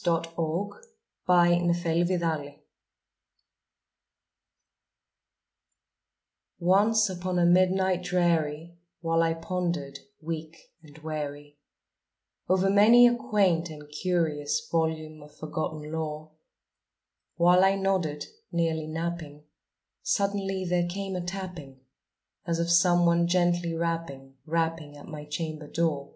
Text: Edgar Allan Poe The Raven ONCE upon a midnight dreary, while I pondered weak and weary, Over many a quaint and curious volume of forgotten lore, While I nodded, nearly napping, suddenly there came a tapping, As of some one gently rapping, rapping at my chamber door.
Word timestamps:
Edgar 0.00 0.22
Allan 0.38 0.70
Poe 1.26 1.66
The 1.66 1.76
Raven 1.84 2.60
ONCE 6.60 7.10
upon 7.10 7.36
a 7.40 7.44
midnight 7.44 8.04
dreary, 8.04 8.78
while 9.00 9.22
I 9.24 9.34
pondered 9.34 9.98
weak 10.20 10.72
and 10.84 10.96
weary, 10.98 11.58
Over 12.48 12.70
many 12.70 13.08
a 13.08 13.16
quaint 13.16 13.70
and 13.70 13.90
curious 13.90 14.68
volume 14.70 15.20
of 15.20 15.36
forgotten 15.36 15.90
lore, 15.90 16.30
While 17.34 17.64
I 17.64 17.74
nodded, 17.74 18.24
nearly 18.52 18.86
napping, 18.86 19.46
suddenly 20.04 20.64
there 20.64 20.86
came 20.86 21.16
a 21.16 21.20
tapping, 21.20 21.80
As 22.46 22.60
of 22.60 22.70
some 22.70 23.04
one 23.04 23.26
gently 23.26 23.74
rapping, 23.74 24.36
rapping 24.46 24.96
at 24.96 25.08
my 25.08 25.24
chamber 25.24 25.66
door. 25.66 26.14